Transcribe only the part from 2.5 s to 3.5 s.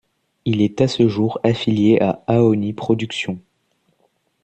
Production.